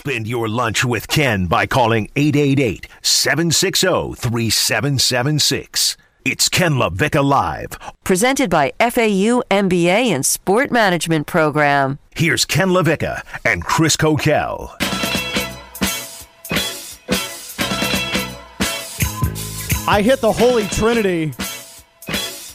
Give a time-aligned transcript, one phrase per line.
[0.00, 5.98] Spend your lunch with Ken by calling 888 760 3776.
[6.24, 7.78] It's Ken LaVicka Live.
[8.02, 11.98] Presented by FAU MBA and Sport Management Program.
[12.14, 14.74] Here's Ken LaVicka and Chris Coquel.
[19.86, 21.34] I hit the holy trinity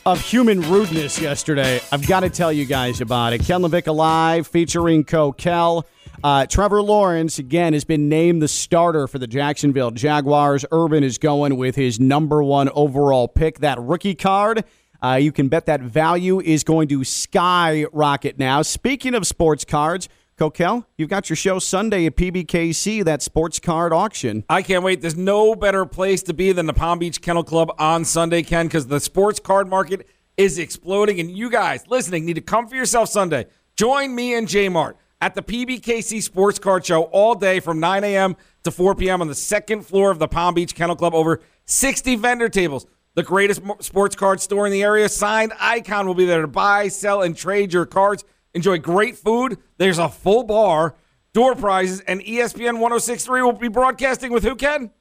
[0.07, 1.79] of human rudeness yesterday.
[1.91, 3.45] I've got to tell you guys about it.
[3.45, 5.85] Ken LaVicka Live featuring Coquel.
[6.25, 10.65] Uh, Trevor Lawrence, again, has been named the starter for the Jacksonville Jaguars.
[10.71, 13.59] Urban is going with his number one overall pick.
[13.59, 14.63] That rookie card,
[15.03, 18.63] uh, you can bet that value is going to skyrocket now.
[18.63, 23.93] Speaking of sports cards, Coquel, you've got your show Sunday at PBKC, that sports card
[23.93, 24.45] auction.
[24.49, 25.01] I can't wait.
[25.01, 28.65] There's no better place to be than the Palm Beach Kennel Club on Sunday, Ken,
[28.65, 31.19] because the sports card market is exploding.
[31.19, 33.45] And you guys listening need to come for yourself Sunday.
[33.75, 38.03] Join me and J Mart at the PBKC Sports Card Show all day from 9
[38.03, 38.37] a.m.
[38.63, 39.21] to 4 p.m.
[39.21, 41.15] on the second floor of the Palm Beach Kennel Club.
[41.15, 42.85] Over 60 vendor tables.
[43.15, 45.09] The greatest sports card store in the area.
[45.09, 48.23] Signed Icon will be there to buy, sell, and trade your cards.
[48.53, 49.57] Enjoy great food.
[49.79, 50.93] There's a full bar,
[51.33, 54.91] door prizes, and ESPN 1063 will be broadcasting with who, Ken?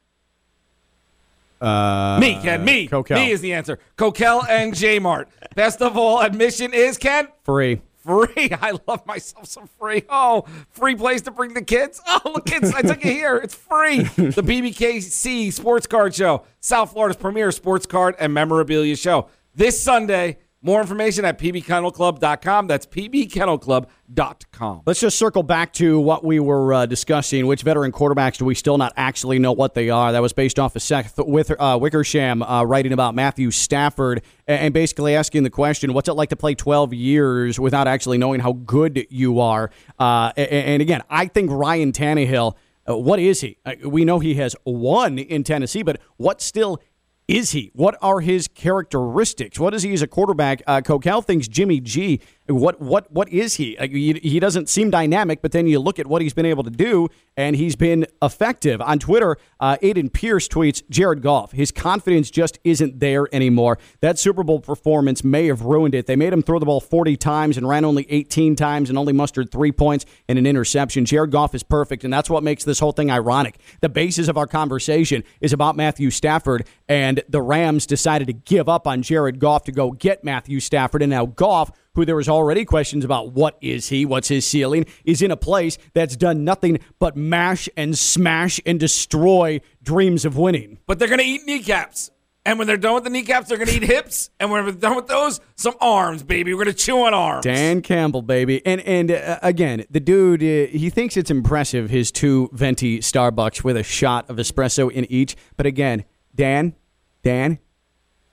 [1.60, 2.64] Uh, Me, Ken.
[2.64, 2.88] Me.
[2.88, 3.16] Coquel.
[3.16, 3.78] Me is the answer.
[3.98, 5.28] Coquel and J Mart.
[5.54, 7.28] Best of all, admission is, Ken?
[7.42, 7.82] Free.
[8.04, 8.50] Free.
[8.60, 10.02] I love myself some free.
[10.08, 12.00] Oh, free place to bring the kids.
[12.06, 13.36] Oh, look, kids, I took you here.
[13.36, 14.02] It's free.
[14.02, 19.28] The PBKC Sports Card Show, South Florida's premier sports card and memorabilia show.
[19.54, 20.38] This Sunday.
[20.66, 22.68] More information at pbkennelclub.com.
[22.68, 24.82] That's pbkennelclub.com.
[24.86, 27.46] Let's just circle back to what we were uh, discussing.
[27.46, 30.10] Which veteran quarterbacks do we still not actually know what they are?
[30.10, 34.72] That was based off of Seth with uh, Wickersham uh, writing about Matthew Stafford and,
[34.72, 38.54] basically asking the question, "What's it like to play 12 years without actually knowing how
[38.54, 42.54] good you are?" Uh, and, and again, I think Ryan Tannehill.
[42.88, 43.58] Uh, what is he?
[43.66, 46.80] Uh, we know he has won in Tennessee, but what still
[47.26, 47.70] is he?
[47.74, 49.58] What are his characteristics?
[49.58, 50.62] What is he as a quarterback?
[50.66, 52.20] Uh, Coquel thinks Jimmy G.
[52.46, 53.76] What what what is he?
[53.78, 54.38] Uh, he?
[54.38, 57.56] Doesn't seem dynamic, but then you look at what he's been able to do, and
[57.56, 58.82] he's been effective.
[58.82, 61.52] On Twitter, uh, Aiden Pierce tweets Jared Goff.
[61.52, 63.78] His confidence just isn't there anymore.
[64.02, 66.06] That Super Bowl performance may have ruined it.
[66.06, 69.14] They made him throw the ball 40 times and ran only 18 times and only
[69.14, 71.06] mustered three points and an interception.
[71.06, 73.58] Jared Goff is perfect, and that's what makes this whole thing ironic.
[73.80, 78.68] The basis of our conversation is about Matthew Stafford, and the Rams decided to give
[78.68, 82.28] up on Jared Goff to go get Matthew Stafford, and now Goff who there was
[82.28, 86.44] already questions about what is he, what's his ceiling, is in a place that's done
[86.44, 90.78] nothing but mash and smash and destroy dreams of winning.
[90.86, 92.10] But they're going to eat kneecaps.
[92.46, 94.28] And when they're done with the kneecaps, they're going to eat hips.
[94.38, 96.52] And when they're done with those, some arms, baby.
[96.52, 97.42] We're going to chew on arms.
[97.42, 98.64] Dan Campbell, baby.
[98.66, 103.64] And and uh, again, the dude, uh, he thinks it's impressive, his two venti Starbucks
[103.64, 105.36] with a shot of espresso in each.
[105.56, 106.74] But again, Dan,
[107.22, 107.60] Dan,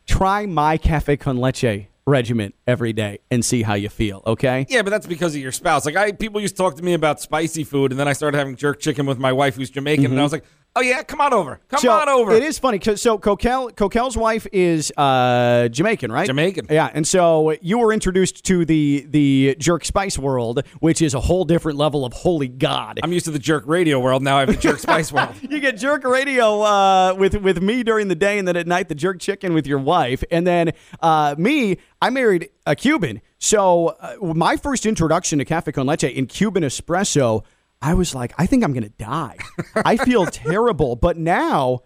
[0.06, 4.66] try my cafe con leche regiment every day and see how you feel, okay?
[4.70, 5.86] Yeah, but that's because of your spouse.
[5.86, 8.38] Like I people used to talk to me about spicy food and then I started
[8.38, 10.24] having jerk chicken with my wife who's Jamaican and I mm-hmm.
[10.24, 10.46] was like,
[10.76, 11.60] "Oh yeah, come on over.
[11.70, 11.80] Come.
[11.80, 16.28] So on over." It is funny so Coquel Coquel's wife is uh, Jamaican, right?
[16.28, 16.68] Jamaican.
[16.70, 21.20] Yeah, and so you were introduced to the the jerk spice world, which is a
[21.20, 23.00] whole different level of holy god.
[23.04, 24.24] I'm used to the jerk radio world.
[24.24, 25.30] Now I have the jerk spice world.
[25.42, 28.88] you get jerk radio uh, with with me during the day, and then at night
[28.90, 30.72] the jerk chicken with your wife, and then
[31.02, 31.78] uh, me.
[32.04, 36.64] I married a Cuban, so uh, my first introduction to cafe con leche in Cuban
[36.64, 37.44] espresso,
[37.82, 39.38] I was like, I think I'm gonna die.
[39.76, 41.82] I feel terrible, but now,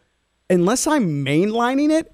[0.50, 2.12] unless I'm mainlining it.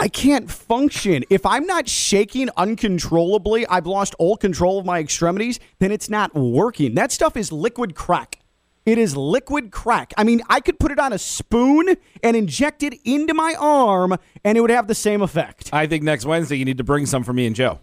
[0.00, 1.24] I can't function.
[1.28, 6.32] If I'm not shaking uncontrollably, I've lost all control of my extremities, then it's not
[6.36, 6.94] working.
[6.94, 8.38] That stuff is liquid crack.
[8.86, 10.14] It is liquid crack.
[10.16, 14.16] I mean, I could put it on a spoon and inject it into my arm,
[14.44, 15.68] and it would have the same effect.
[15.72, 17.80] I think next Wednesday you need to bring some for me and Joe.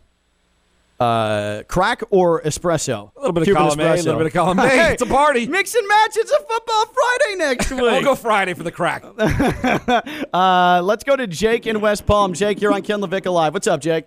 [1.00, 3.12] Uh, crack or espresso?
[3.16, 4.64] A little bit of Cuban column A, a little bit of column B.
[4.68, 5.46] Hey, It's a party.
[5.46, 6.16] Mix and match.
[6.16, 7.82] It's a football Friday next week.
[7.82, 9.04] We'll go Friday for the crack.
[10.34, 12.34] uh, let's go to Jake in West Palm.
[12.34, 13.54] Jake, you're on Ken LaVicka Live.
[13.54, 14.06] What's up, Jake?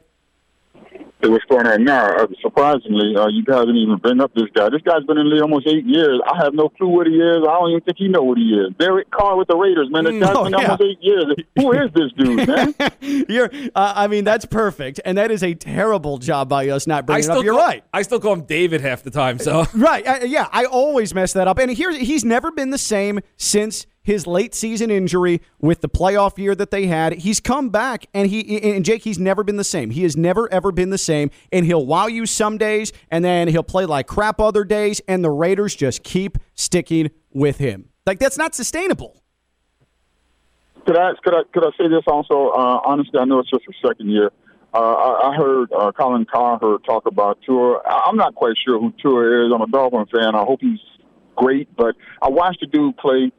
[1.21, 2.07] Hey, what's going on now?
[2.17, 4.69] Uh, surprisingly, uh, you guys didn't even bring up this guy.
[4.71, 6.21] This guy's been in the league almost eight years.
[6.25, 7.39] I have no clue what he is.
[7.39, 8.73] I don't even think he know what he is.
[8.79, 10.05] Derek Carr with the Raiders, man.
[10.05, 10.59] This guy's No, been yeah.
[10.63, 11.25] almost eight years.
[11.57, 12.47] Who is this dude,
[13.01, 13.25] man?
[13.29, 16.99] You're, uh, I mean, that's perfect, and that is a terrible job by us not
[16.99, 17.45] I bringing it still up.
[17.45, 17.85] You're call, right.
[17.93, 19.41] I still call him David half the time.
[19.41, 20.07] So Right.
[20.07, 21.59] Uh, yeah, I always mess that up.
[21.59, 26.39] And here, he's never been the same since his late season injury with the playoff
[26.39, 27.13] year that they had.
[27.13, 29.91] He's come back and he and Jake, he's never been the same.
[29.91, 31.31] He has never ever been the same.
[31.53, 35.23] And he'll wow you some days and then he'll play like crap other days, and
[35.23, 37.91] the Raiders just keep sticking with him.
[38.07, 39.23] Like that's not sustainable.
[40.87, 42.49] Could I could I could I say this also?
[42.49, 44.31] Uh, honestly, I know it's just a second year.
[44.73, 47.39] Uh, I, I heard uh, Colin Cowherd talk about.
[47.49, 49.53] I- I'm not quite sure who Tua is.
[49.55, 50.35] I'm a Dolphin fan.
[50.35, 50.81] I hope he's
[51.37, 53.33] great, but I watched the dude play.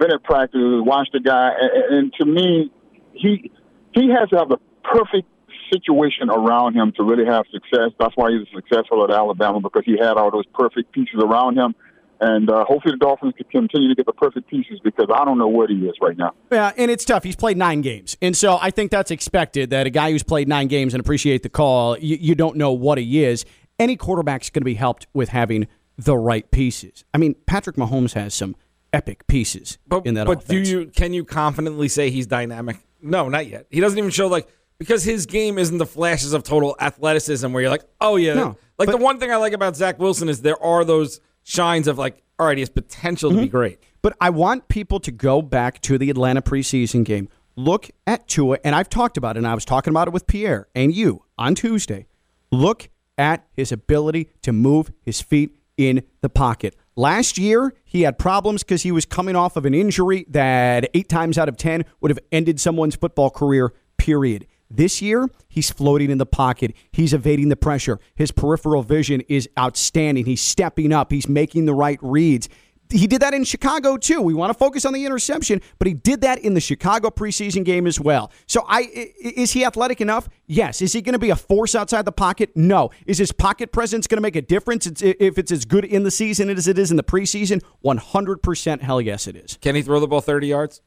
[0.00, 2.72] Been at practice, watched the guy, and, and to me,
[3.12, 3.52] he
[3.94, 5.28] he has to have the perfect
[5.72, 7.90] situation around him to really have success.
[7.98, 11.58] That's why he was successful at Alabama because he had all those perfect pieces around
[11.58, 11.74] him.
[12.20, 15.38] And uh, hopefully the Dolphins can continue to get the perfect pieces because I don't
[15.38, 16.34] know what he is right now.
[16.52, 17.24] Yeah, and it's tough.
[17.24, 18.16] He's played nine games.
[18.20, 21.42] And so I think that's expected that a guy who's played nine games and appreciate
[21.42, 23.46] the call, you, you don't know what he is.
[23.78, 25.66] Any quarterback's going to be helped with having
[25.96, 27.04] the right pieces.
[27.14, 28.54] I mean, Patrick Mahomes has some
[28.92, 32.78] epic pieces But, in that but do you can you confidently say he's dynamic?
[33.02, 33.66] No, not yet.
[33.70, 34.48] He doesn't even show like
[34.78, 38.34] because his game isn't the flashes of total athleticism where you're like, oh yeah.
[38.34, 41.20] No, like but- the one thing I like about Zach Wilson is there are those
[41.42, 43.50] shines of like, all right, he has potential to be mm-hmm.
[43.50, 43.78] great.
[44.02, 47.28] But I want people to go back to the Atlanta preseason game.
[47.56, 50.26] Look at Tua, and I've talked about it, and I was talking about it with
[50.26, 52.06] Pierre and you on Tuesday.
[52.50, 52.88] Look
[53.18, 56.74] at his ability to move his feet in the pocket.
[56.96, 61.08] Last year, he had problems because he was coming off of an injury that eight
[61.08, 64.46] times out of 10 would have ended someone's football career, period.
[64.72, 66.74] This year, he's floating in the pocket.
[66.92, 67.98] He's evading the pressure.
[68.14, 70.26] His peripheral vision is outstanding.
[70.26, 71.10] He's stepping up.
[71.10, 72.48] He's making the right reads.
[72.90, 74.20] He did that in Chicago too.
[74.20, 77.64] We want to focus on the interception, but he did that in the Chicago preseason
[77.64, 78.32] game as well.
[78.46, 78.82] So I
[79.20, 80.28] is he athletic enough?
[80.46, 80.82] Yes.
[80.82, 82.50] Is he going to be a force outside the pocket?
[82.56, 82.90] No.
[83.06, 86.10] Is his pocket presence going to make a difference if it's as good in the
[86.10, 87.62] season as it is in the preseason?
[87.84, 89.58] 100% hell yes it is.
[89.60, 90.80] Can he throw the ball 30 yards?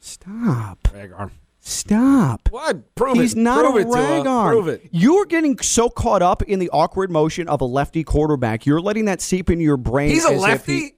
[0.00, 0.88] Stop.
[0.92, 1.30] Rag arm.
[1.60, 2.48] Stop.
[2.50, 2.94] What?
[2.94, 3.38] Prove He's it.
[3.38, 4.52] not Prove a rag arm.
[4.52, 4.86] Prove it.
[4.92, 8.66] You're getting so caught up in the awkward motion of a lefty quarterback.
[8.66, 10.10] You're letting that seep into your brain.
[10.10, 10.93] He's a as if he- lefty.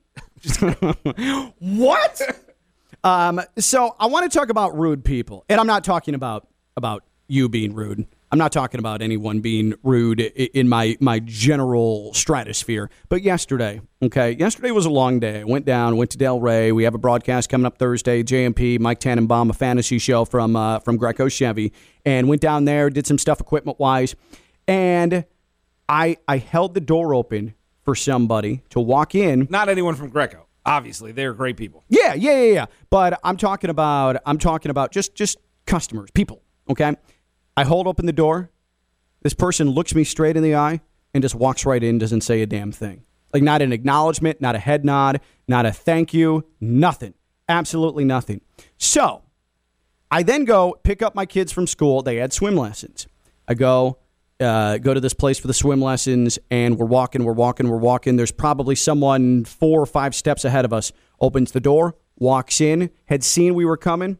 [1.58, 2.22] what?
[3.04, 7.04] um, so I want to talk about rude people, and I'm not talking about about
[7.28, 8.06] you being rude.
[8.30, 12.90] I'm not talking about anyone being rude in my my general stratosphere.
[13.08, 15.40] But yesterday, okay, yesterday was a long day.
[15.40, 16.74] I went down, went to Delray.
[16.74, 18.22] We have a broadcast coming up Thursday.
[18.22, 21.72] JMP, Mike Tannenbaum, a fantasy show from uh, from Greco Chevy,
[22.04, 24.16] and went down there, did some stuff equipment wise,
[24.66, 25.24] and
[25.88, 27.54] I I held the door open
[27.86, 30.46] for somebody to walk in Not anyone from Greco.
[30.66, 31.84] Obviously, they're great people.
[31.88, 32.66] yeah, yeah, yeah, yeah.
[32.90, 36.42] But I'm talking about I'm talking about just just customers, people.
[36.68, 36.94] Okay.
[37.56, 38.50] I hold open the door.
[39.22, 40.80] This person looks me straight in the eye
[41.14, 43.04] and just walks right in, doesn't say a damn thing.
[43.32, 47.14] Like not an acknowledgement, not a head nod, not a thank you, nothing.
[47.48, 48.40] Absolutely nothing.
[48.76, 49.22] So
[50.10, 52.02] I then go pick up my kids from school.
[52.02, 53.06] They had swim lessons.
[53.46, 53.98] I go
[54.40, 57.76] uh, go to this place for the swim lessons, and we're walking, we're walking, we're
[57.78, 58.16] walking.
[58.16, 60.92] There's probably someone four or five steps ahead of us.
[61.20, 64.18] Opens the door, walks in, had seen we were coming,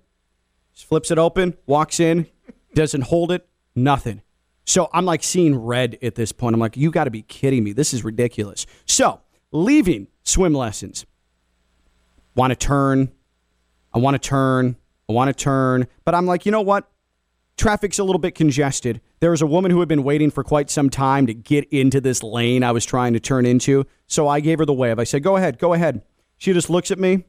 [0.75, 2.27] flips it open, walks in,
[2.75, 4.23] doesn't hold it, nothing.
[4.65, 6.55] So I'm like seeing red at this point.
[6.55, 7.73] I'm like, you got to be kidding me.
[7.73, 8.67] This is ridiculous.
[8.87, 9.21] So
[9.53, 11.07] leaving swim lessons,
[12.35, 13.13] want to turn,
[13.93, 14.77] I want to turn.
[15.09, 15.87] I want to turn.
[16.05, 16.91] But I'm like, you know what?
[17.57, 19.01] Traffic's a little bit congested.
[19.21, 22.01] There was a woman who had been waiting for quite some time to get into
[22.01, 23.87] this lane I was trying to turn into.
[24.07, 24.99] So I gave her the wave.
[24.99, 26.03] I said, go ahead, go ahead.
[26.37, 27.25] She just looks at me,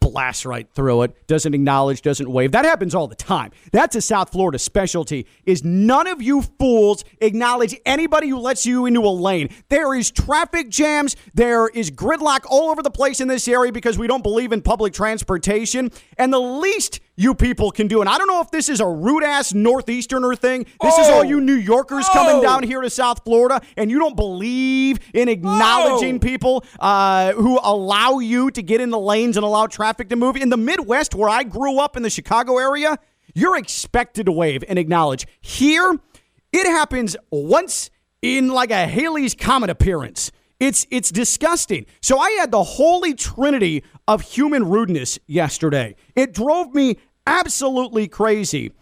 [0.00, 2.52] blasts right through it, doesn't acknowledge, doesn't wave.
[2.52, 3.52] That happens all the time.
[3.70, 8.86] That's a South Florida specialty is none of you fools acknowledge anybody who lets you
[8.86, 9.50] into a lane.
[9.68, 13.96] There is traffic jams, there is gridlock all over the place in this area because
[13.96, 15.90] we don't believe in public transportation.
[16.18, 18.86] And the least you people can do, and I don't know if this is a
[18.86, 20.66] rude ass Northeasterner thing.
[20.82, 21.14] This is Oh.
[21.14, 22.42] all you New Yorkers coming Oh.
[22.42, 26.18] down here to South Florida, and you don't believe in acknowledging Oh.
[26.18, 30.36] people uh, who allow you to get in the lanes and allow traffic to move.
[30.36, 32.98] In the Midwest, where I grew up in the Chicago area,
[33.34, 35.26] you're expected to wave and acknowledge.
[35.40, 35.96] Here,
[36.52, 37.90] it happens once
[38.22, 40.32] in like a Halley's Comet appearance.
[40.60, 41.84] It's it's disgusting.
[42.00, 45.96] So I had the holy trinity of human rudeness yesterday.
[46.14, 48.72] It drove me absolutely crazy.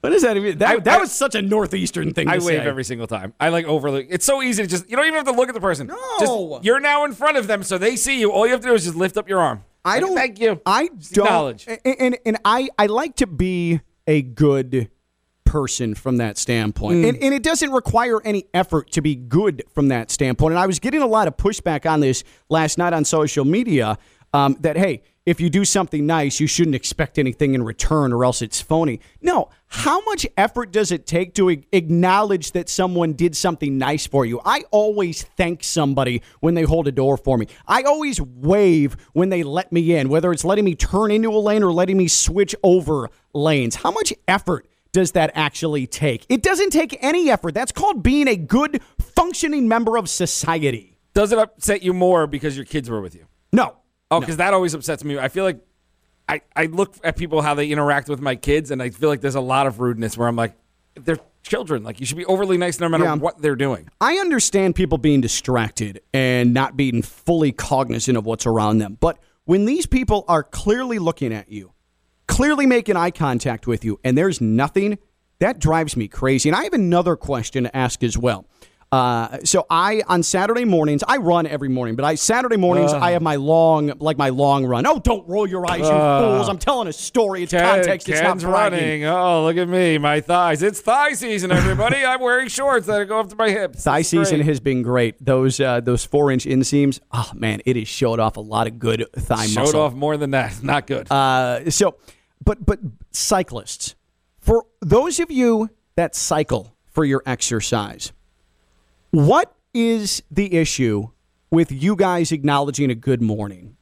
[0.00, 0.58] What does that even?
[0.58, 2.28] That, I- that I- was such a northeastern thing.
[2.28, 2.66] I to wave say.
[2.68, 3.32] every single time.
[3.40, 4.06] I like overlook.
[4.08, 5.86] It's so easy to just you don't even have to look at the person.
[5.88, 5.96] No.
[6.20, 8.30] Just, you're now in front of them, so they see you.
[8.30, 9.64] All you have to do is just lift up your arm.
[9.84, 10.16] I Like, don't.
[10.16, 10.60] Thank you.
[10.66, 11.26] I Just don't.
[11.26, 11.66] acknowledge.
[11.68, 14.88] And, and and I I like to be a good
[15.44, 17.08] person from that standpoint, Mm.
[17.08, 20.52] and and it doesn't require any effort to be good from that standpoint.
[20.52, 23.96] And I was getting a lot of pushback on this last night on social media.
[24.36, 28.22] Um, that hey, if you do something nice, you shouldn't expect anything in return, or
[28.22, 29.00] else it's phony.
[29.22, 34.26] No, how much effort does it take to acknowledge that someone did something nice for
[34.26, 34.42] you?
[34.44, 37.46] I always thank somebody when they hold a door for me.
[37.66, 41.40] I always wave when they let me in, whether it's letting me turn into a
[41.40, 43.76] lane or letting me switch over lanes.
[43.76, 46.26] How much effort does that actually take?
[46.28, 47.54] It doesn't take any effort.
[47.54, 50.98] That's called being a good, functioning member of society.
[51.14, 53.24] Does it upset you more because your kids were with you?
[53.50, 53.76] No.
[54.10, 55.18] Oh, because that always upsets me.
[55.18, 55.58] I feel like
[56.28, 59.20] I, I look at people how they interact with my kids, and I feel like
[59.20, 60.54] there's a lot of rudeness where I'm like,
[60.94, 61.82] they're children.
[61.84, 63.14] Like you should be overly nice no matter Yeah.
[63.16, 63.88] what they're doing.
[64.00, 68.96] I understand people being distracted and not being fully cognizant of what's around them.
[68.98, 71.72] But when these people are clearly looking at you,
[72.26, 74.98] clearly making eye contact with you, and there's nothing,
[75.38, 76.48] that drives me crazy.
[76.48, 78.46] And I have another question to ask as well.
[78.92, 83.10] Uh, so I on Saturday mornings I run every morning, but I Saturday mornings I
[83.10, 84.86] have my long like my long run.
[84.86, 86.48] Oh, don't roll your eyes, you fools!
[86.48, 87.42] I'm telling a story.
[87.42, 88.08] It's context.
[88.08, 89.02] It's not bragging.
[89.02, 89.04] running.
[89.04, 90.62] Oh, look at me, my thighs.
[90.62, 92.04] It's thigh season, everybody.
[92.04, 93.82] I'm wearing shorts that go up to my hips.
[93.82, 94.46] Thigh It's season great.
[94.46, 95.22] has been great.
[95.24, 98.78] Those uh, those four inch inseams, oh man, it has showed off a lot of
[98.78, 99.80] good thigh showed muscle.
[99.80, 100.54] off more than that.
[100.62, 101.10] Not good.
[101.10, 101.96] Uh, so,
[102.44, 102.78] but but
[103.10, 103.96] cyclists,
[104.38, 108.12] for those of you that cycle for your exercise,
[109.10, 111.08] what is the issue
[111.50, 113.76] with you guys acknowledging a good morning?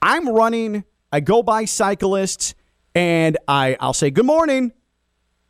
[0.00, 0.84] I'm running.
[1.12, 2.54] I go by cyclists,
[2.94, 4.72] and I I'll say good morning,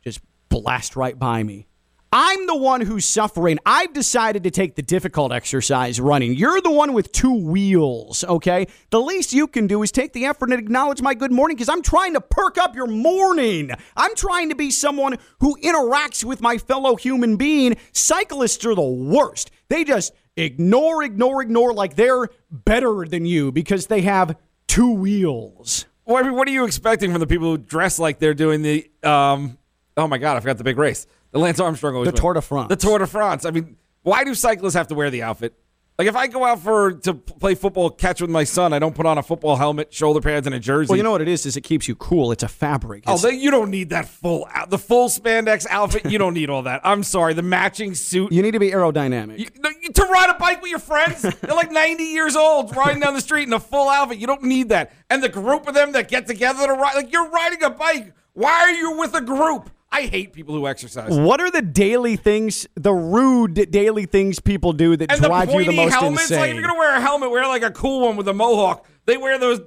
[0.03, 1.68] just blast right by me.
[2.11, 3.59] I'm the one who's suffering.
[3.67, 6.33] I've decided to take the difficult exercise running.
[6.33, 8.65] You're the one with two wheels, okay?
[8.89, 11.69] The least you can do is take the effort and acknowledge my good morning because
[11.69, 13.69] I'm trying to perk up your morning.
[13.95, 17.77] I'm trying to be someone who interacts with my fellow human being.
[17.91, 19.51] Cyclists are the worst.
[19.67, 24.35] They just ignore, ignore, ignore like they're better than you because they have
[24.65, 25.85] two wheels.
[26.05, 28.63] Well, I mean, what are you expecting from the people who dress like they're doing
[28.63, 28.89] the?
[29.03, 29.59] Um,
[29.95, 31.05] oh my God, I forgot the big race.
[31.31, 32.17] The Lance Armstrong always The.
[32.17, 32.69] Tour de France.
[32.69, 33.45] The Tour de France.
[33.45, 35.53] I mean, why do cyclists have to wear the outfit?
[35.97, 38.95] Like if I go out for to play football catch with my son, I don't
[38.95, 40.87] put on a football helmet, shoulder pads, and a jersey.
[40.91, 41.45] Well, you know what it is?
[41.45, 42.31] Is it keeps you cool.
[42.31, 43.03] It's a fabric.
[43.05, 46.09] Oh, It's- they, you don't need that full out, the full spandex outfit.
[46.09, 46.79] You don't need all that.
[46.85, 48.31] I'm sorry, the matching suit.
[48.31, 49.39] you need to be aerodynamic.
[49.39, 53.13] You- to ride a bike with your friends, they're like 90 years old riding down
[53.13, 54.19] the street in a full outfit.
[54.19, 54.93] You don't need that.
[55.09, 58.13] And the group of them that get together to ride, like you're riding a bike.
[58.33, 59.69] Why are you with a group?
[59.91, 61.17] I hate people who exercise.
[61.17, 65.51] What are the daily things, the rude daily things people do that And the drive
[65.51, 68.07] you the most helmets, like if you're gonna wear a helmet, wear like a cool
[68.07, 68.85] one with a mohawk.
[69.05, 69.61] They wear those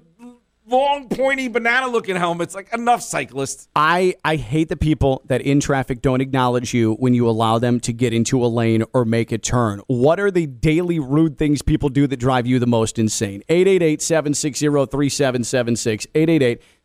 [0.66, 2.54] long, pointy, banana-looking helmets.
[2.54, 3.68] Like enough cyclists.
[3.74, 7.80] I, I hate the people that in traffic don't acknowledge you when you allow them
[7.80, 9.82] to get into a lane or make a turn.
[9.86, 13.42] What are the daily rude things people do that drive you the most insane?
[13.48, 16.06] 888-760-3776.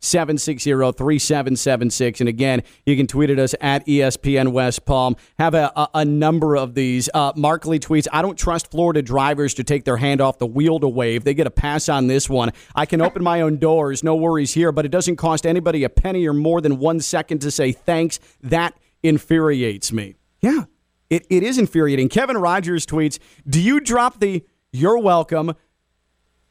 [0.00, 2.20] 888-760-3776.
[2.20, 5.16] And again, you can tweet at us at ESPN West Palm.
[5.38, 7.08] Have a, a, a number of these.
[7.12, 10.78] Uh, Markley tweets, I don't trust Florida drivers to take their hand off the wheel
[10.80, 11.24] to wave.
[11.24, 12.52] They get a pass on this one.
[12.74, 14.04] I can open my own doors.
[14.04, 17.40] No worries here, but it doesn't cost anybody a penny or more than one second
[17.40, 18.20] to say thanks.
[18.42, 20.16] That infuriates me.
[20.40, 20.64] Yeah,
[21.10, 22.08] it, it is infuriating.
[22.08, 25.54] Kevin Rogers tweets, Do you drop the you're welcome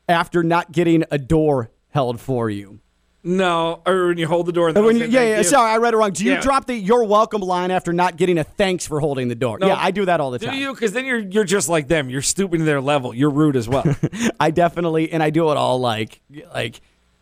[0.09, 2.79] after not getting a door held for you?
[3.27, 4.69] No, or when you hold the door.
[4.69, 5.43] And When you, yeah, yeah, you.
[5.43, 6.11] sorry, I read it wrong.
[6.11, 6.41] Do you Yeah.
[6.41, 9.59] drop the you're welcome line after not getting a thanks for holding the door?
[9.59, 9.67] No.
[9.67, 10.53] yeah, I do that all the time.
[10.53, 10.73] Do you?
[10.73, 12.09] Because then you're you're just like them.
[12.09, 13.13] You're stooping to their level.
[13.13, 13.83] You're rude as well.
[14.39, 16.21] I definitely and I do it all like
[16.53, 16.79] like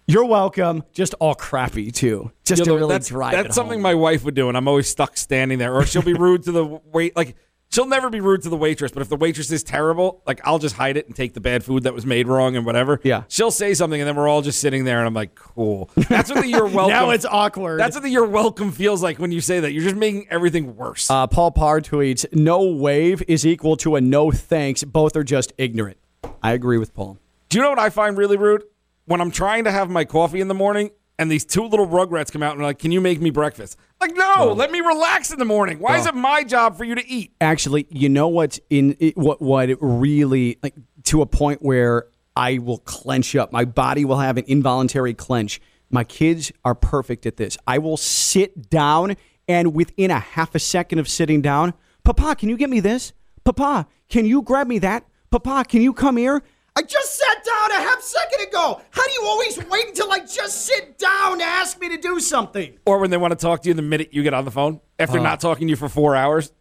[0.08, 0.84] You're welcome.
[0.94, 2.32] Just all crappy too.
[2.46, 3.84] Just You to really that's drive that's something home.
[3.84, 5.74] my wife would do, and I'm always stuck standing there.
[5.74, 7.16] Or she'll be rude to the wait.
[7.16, 7.36] Like
[7.76, 10.60] she'll never be rude to the waitress, but if the waitress is terrible, like I'll
[10.60, 13.02] just hide it and take the bad food that was made wrong and whatever.
[13.04, 13.24] Yeah.
[13.28, 15.90] she'll say something, and then we're all just sitting there, and I'm like, cool.
[16.10, 16.94] That's what the you're welcome.
[16.94, 17.80] now it's awkward.
[17.80, 19.74] That's what the you're welcome feels like when you say that.
[19.74, 21.12] You're just making everything worse.
[21.12, 24.84] Uh, Paul Parr tweets, no wave is equal to a no thanks.
[24.86, 25.98] Both are just ignorant.
[26.42, 27.18] I agree with Paul.
[27.50, 28.64] Do you know what I find really rude?
[29.06, 32.32] When I'm trying to have my coffee in the morning and these two little rugrats
[32.32, 33.78] come out and are like, Can you make me breakfast?
[34.02, 35.80] Like, no, let me relax in the morning.
[35.80, 37.34] Why is it my job for you to eat?
[37.40, 42.08] Actually, you know what's in it, what what it really like to a point where
[42.36, 43.52] I will clench up.
[43.52, 45.62] My body will have an involuntary clench.
[45.90, 47.58] My kids are perfect at this.
[47.66, 49.16] I will sit down
[49.48, 53.14] and within a half a second of sitting down, Papa, can you get me this?
[53.44, 55.06] Papa, can you grab me that?
[55.30, 56.44] Papa, can you come here?
[56.78, 58.82] I just sat down a half second ago.
[58.92, 62.20] How do you always wait until I just sit down to ask me to do
[62.20, 62.78] something?
[62.86, 64.82] Or when they want to talk to you the minute you get on the phone,
[65.00, 65.24] after ah.
[65.24, 66.52] not talking to you for four hours.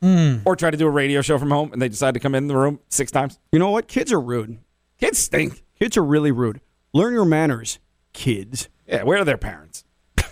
[0.00, 0.36] Hmm.
[0.46, 2.46] Or try to do a radio show from home and they decide to come in
[2.46, 3.38] the room six times.
[3.52, 3.86] You know what?
[3.86, 4.58] Kids are rude.
[4.98, 5.62] Kids stink.
[5.78, 6.60] Kids are really rude.
[6.94, 7.78] Learn your manners,
[8.12, 8.68] kids.
[8.86, 9.83] Yeah, where are their parents?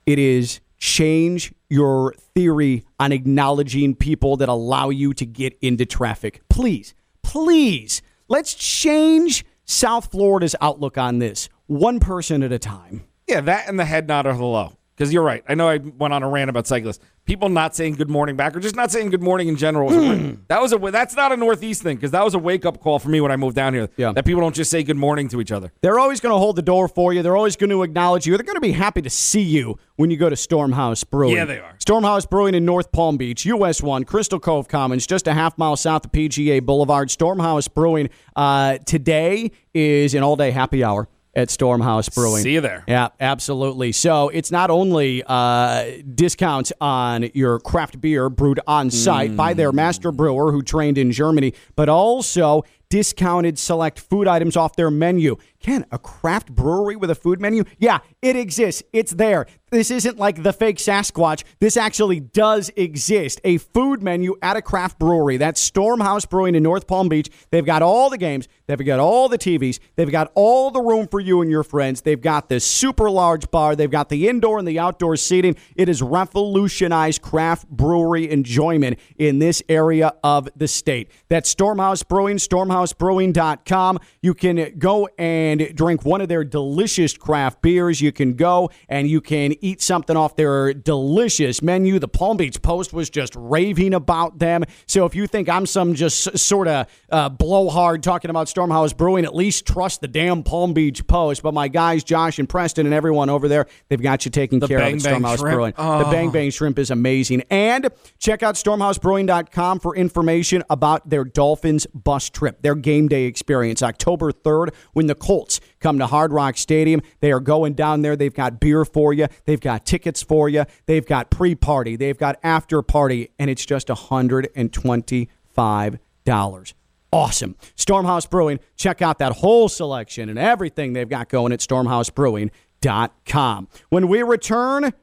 [0.05, 6.41] it is change your theory on acknowledging people that allow you to get into traffic.
[6.49, 13.03] Please, please, let's change South Florida's outlook on this, one person at a time.
[13.27, 14.73] Yeah, that and the head nod are hello.
[14.99, 15.45] Because you're right.
[15.47, 16.99] I know I went on a rant about cyclists.
[17.23, 19.87] People not saying good morning back or just not saying good morning in general.
[19.87, 22.81] was that was a that's not a Northeast thing because that was a wake up
[22.81, 23.87] call for me when I moved down here.
[23.95, 24.11] Yeah.
[24.11, 25.71] That people don't just say good morning to each other.
[25.79, 27.23] They're always going to hold the door for you.
[27.23, 28.35] They're always going to acknowledge you.
[28.35, 31.37] They're going to be happy to see you when you go to Stormhouse Brewing.
[31.37, 31.77] Yeah, they are.
[31.77, 35.77] Stormhouse Brewing in North Palm Beach, US 1, Crystal Cove Commons, just a half mile
[35.77, 37.07] south of PGA Boulevard.
[37.07, 41.07] Stormhouse Brewing uh, today is an all day happy hour
[41.39, 42.43] at Stormhouse Brewing.
[42.43, 42.83] See you there.
[42.87, 43.91] Yeah, absolutely.
[43.91, 49.71] So it's not only uh, discounts on your craft beer brewed on site by their
[49.71, 55.37] master brewer who trained in Germany, but also discounted select food items off their menu.
[55.59, 57.63] Ken, a craft brewery with a food menu?
[57.77, 58.81] Yeah, it exists.
[58.93, 59.45] It's there.
[59.71, 61.43] This isn't like the fake Sasquatch.
[61.59, 63.39] This actually does exist.
[63.43, 65.37] A food menu at a craft brewery.
[65.37, 67.29] That's Stormhouse Brewing in North Palm Beach.
[67.51, 71.07] They've got all the games, they've got all the TVs, they've got all the room
[71.07, 72.01] for you and your friends.
[72.01, 75.55] They've got this super large bar, they've got the indoor and the outdoor seating.
[75.75, 81.11] It has revolutionized craft brewery enjoyment in this area of the state.
[81.27, 83.99] That's Stormhouse Brewing, stormhousebrewing.com.
[84.21, 87.99] You can go and drink one of their delicious craft beers.
[88.01, 91.99] You can go and you can eat something off their delicious menu.
[91.99, 94.63] The Palm Beach Post was just raving about them.
[94.87, 99.25] So if you think I'm some just sort of uh, blowhard talking about Stormhouse Brewing,
[99.25, 101.41] at least trust the damn Palm Beach Post.
[101.43, 104.79] But my guys, Josh and Preston and everyone over there, they've got you taken care
[104.79, 105.55] Bang of at Stormhouse Shrimp.
[105.55, 105.73] Brewing.
[105.77, 106.11] The Oh.
[106.11, 107.43] Bang Bang Shrimp is amazing.
[107.49, 107.87] And
[108.19, 114.31] check out stormhousebrewing.com for information about their Dolphins bus trip, their game day experience, October
[114.31, 115.38] 3rd, when the Colts
[115.79, 117.03] come to Hard Rock Stadium.
[117.19, 118.15] They are going down there.
[118.15, 122.17] They've got beer for you, they've got tickets for you, they've got pre party, they've
[122.17, 126.73] got after party, and it's just $125.
[127.11, 127.55] Awesome.
[127.75, 128.59] Stormhouse Brewing.
[128.75, 133.67] Check out that whole selection and everything they've got going at stormhousebrewing.com.
[133.89, 134.93] When we return,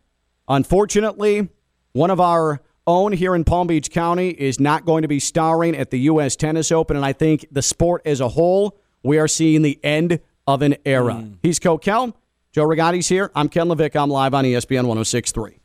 [0.49, 1.49] Unfortunately,
[1.93, 5.77] one of our own here in Palm Beach County is not going to be starring
[5.77, 6.37] at the U.S.
[6.37, 10.21] Tennis Open, and I think the sport as a whole, we are seeing the end
[10.47, 11.15] of an era.
[11.15, 11.33] Hmm.
[11.43, 12.15] He's Cokel.
[12.53, 13.31] Joe Rigotti's here.
[13.35, 14.01] I'm Ken LaVicka.
[14.01, 15.59] I'm live on ESPN 1063.